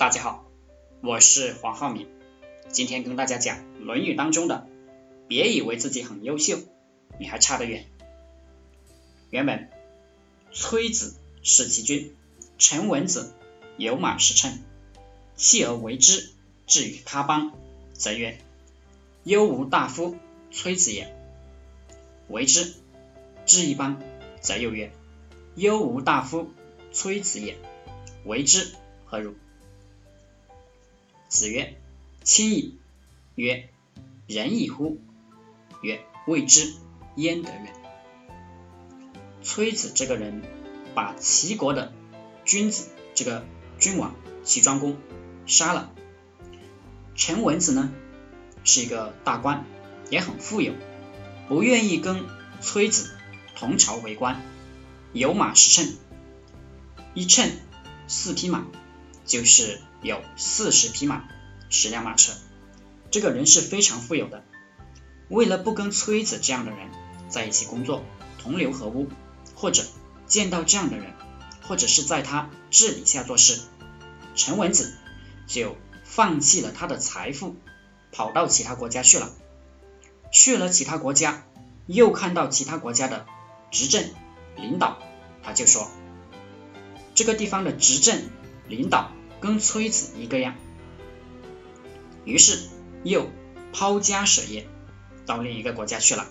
[0.00, 0.46] 大家好，
[1.02, 2.08] 我是黄浩明，
[2.70, 4.66] 今天跟大家讲《论语》当中的
[5.28, 6.58] “别以为自己很优秀，
[7.18, 7.84] 你还差得远”。
[9.28, 9.68] 原文：
[10.52, 12.16] 崔子弑其君，
[12.56, 13.34] 陈文子
[13.76, 14.60] 有马十乘，
[15.36, 16.30] 弃而为之，
[16.66, 17.52] 至于他邦，
[17.92, 18.38] 则曰
[19.24, 20.16] ：“忧无大夫，
[20.50, 21.14] 崔子也。”
[22.30, 22.72] 为之，
[23.44, 24.00] 至一邦，
[24.40, 24.92] 则又曰
[25.56, 26.48] ：“忧无大夫，
[26.90, 27.58] 崔子也。”
[28.24, 28.72] 为之，
[29.04, 29.34] 何如？
[31.30, 31.80] 子曰
[32.24, 32.76] ：“亲矣。”
[33.36, 33.70] 曰
[34.26, 34.98] ：“仁矣乎？”
[35.80, 36.74] 曰：“未之
[37.14, 37.68] 焉得仁？”
[39.42, 40.42] 崔子这个人
[40.94, 41.92] 把齐国的
[42.44, 43.44] 君子，这个
[43.78, 44.98] 君王齐庄公
[45.46, 45.94] 杀了。
[47.14, 47.92] 陈文子呢
[48.64, 49.64] 是一个大官，
[50.10, 50.74] 也很富有，
[51.48, 52.26] 不愿意跟
[52.60, 53.14] 崔子
[53.54, 54.42] 同朝为官，
[55.12, 55.94] 有马十乘，
[57.14, 57.50] 一乘
[58.08, 58.66] 四匹马，
[59.30, 61.22] 就是有四十匹马。
[61.68, 62.32] 十辆马车，
[63.12, 64.42] 这个人是非常富有的。
[65.28, 66.90] 为了不跟崔子这样的人
[67.28, 68.02] 在一起工作，
[68.40, 69.08] 同流合污，
[69.54, 69.84] 或者
[70.26, 71.14] 见到这样的人，
[71.62, 73.60] 或者是在他治理下做事，
[74.34, 74.92] 陈文子
[75.46, 77.54] 就放弃了他的财富，
[78.10, 79.30] 跑到其他国家去了。
[80.32, 81.44] 去了其他国家，
[81.86, 83.26] 又看到其他国家的
[83.70, 84.10] 执政
[84.56, 84.98] 领导，
[85.44, 85.88] 他就说
[87.14, 88.28] 这个地方的执政
[88.66, 90.54] 领导跟崔子一个样。
[92.24, 92.68] 于是
[93.02, 93.28] 又
[93.72, 94.68] 抛家舍业
[95.26, 96.26] 到另一个国家去了。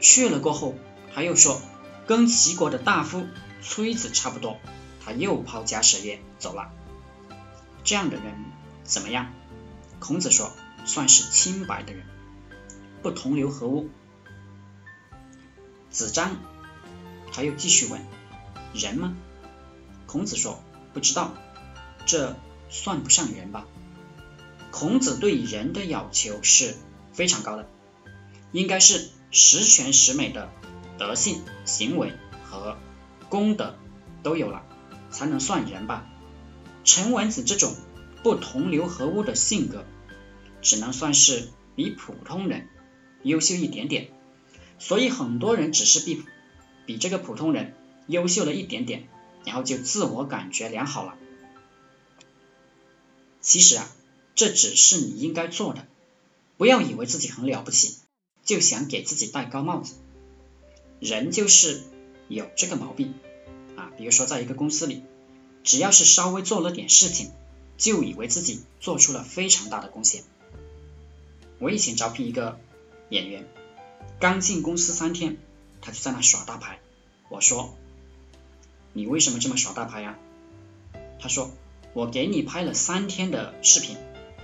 [0.00, 0.74] 去了过后，
[1.14, 1.60] 他又说
[2.06, 3.26] 跟齐国的大夫
[3.62, 4.58] 崔子差不多，
[5.04, 6.72] 他又抛家舍业走了。
[7.84, 8.34] 这样的人
[8.82, 9.32] 怎么样？
[9.98, 10.52] 孔子说
[10.86, 12.04] 算是清白的人，
[13.02, 13.88] 不同流合污。
[15.90, 16.36] 子张
[17.32, 18.00] 他又继续问
[18.72, 19.14] 人吗？
[20.06, 20.62] 孔子说
[20.94, 21.34] 不知道，
[22.06, 22.36] 这
[22.68, 23.66] 算不上人吧。
[24.70, 26.76] 孔子对人的要求是
[27.12, 27.68] 非常高的，
[28.52, 30.48] 应该是十全十美的
[30.98, 32.12] 德性、行为
[32.44, 32.76] 和
[33.28, 33.74] 功德
[34.22, 34.62] 都有了，
[35.10, 36.06] 才能算人吧。
[36.84, 37.74] 陈文子这种
[38.22, 39.84] 不同流合污的性格，
[40.62, 42.68] 只能算是比普通人
[43.22, 44.08] 优秀一点点。
[44.78, 46.22] 所以很多人只是比
[46.86, 47.74] 比这个普通人
[48.06, 49.08] 优秀了一点点，
[49.44, 51.16] 然后就自我感觉良好了。
[53.40, 53.90] 其实啊。
[54.36, 55.86] 这只是你应该做的，
[56.56, 57.98] 不要以为自己很了不起，
[58.42, 59.96] 就想给自己戴高帽子。
[60.98, 61.82] 人就是
[62.28, 63.12] 有这个毛病
[63.76, 65.02] 啊，比如说在一个公司里，
[65.62, 67.32] 只要是稍微做了点事情，
[67.76, 70.22] 就以为自己做出了非常大的贡献。
[71.58, 72.58] 我以前招聘一个
[73.10, 73.46] 演员，
[74.20, 75.36] 刚进公司三天，
[75.82, 76.80] 他就在那耍大牌。
[77.28, 77.76] 我说
[78.94, 80.18] ：“你为什么这么耍大牌呀？”
[81.20, 81.50] 他说
[81.92, 83.96] ：“我给你拍了三天的视频。”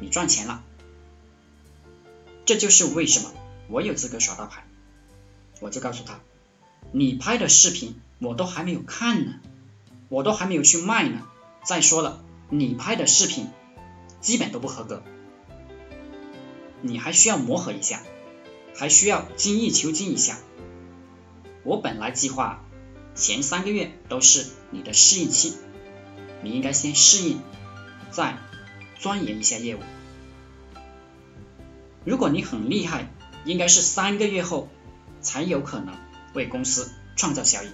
[0.00, 0.64] 你赚钱了，
[2.44, 3.32] 这就是为什么
[3.68, 4.66] 我有资格耍大牌。
[5.60, 6.18] 我就告诉他，
[6.90, 9.34] 你拍的视频我都还没有看呢，
[10.08, 11.22] 我都还没有去卖呢。
[11.64, 13.46] 再说了，你拍的视频
[14.20, 15.02] 基本都不合格，
[16.82, 18.02] 你还需要磨合一下，
[18.74, 20.38] 还需要精益求精一下。
[21.62, 22.64] 我本来计划
[23.14, 25.54] 前三个月都是你的适应期，
[26.44, 27.40] 你应该先适应，
[28.10, 28.38] 再。
[28.96, 29.80] 钻研一下业务，
[32.06, 33.12] 如果你很厉害，
[33.44, 34.68] 应该是三个月后
[35.20, 35.94] 才有可能
[36.32, 37.66] 为公司创造效益。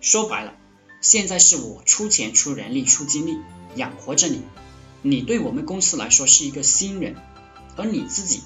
[0.00, 0.54] 说白了，
[1.02, 3.36] 现在是我出钱、出人力、出精力
[3.74, 4.44] 养活着你，
[5.02, 7.16] 你对我们公司来说是一个新人，
[7.76, 8.40] 而你自己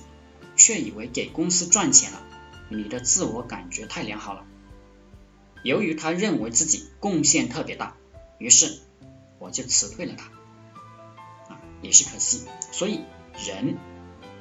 [0.57, 2.23] 却以为给公司赚钱了，
[2.71, 4.45] 你的自我感觉太良好了。
[5.63, 7.95] 由于他认为自己贡献特别大，
[8.39, 8.81] 于是
[9.39, 10.27] 我就辞退了他。
[11.53, 13.05] 啊也是可惜，所以
[13.47, 13.77] 人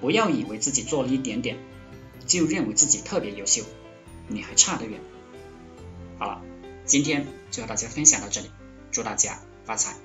[0.01, 1.57] 不要以为自己做了一点点，
[2.25, 3.63] 就认为自己特别优秀，
[4.27, 5.01] 你还差得远。
[6.17, 6.41] 好了，
[6.85, 8.49] 今天就和大家分享到这里，
[8.91, 9.95] 祝大家发财。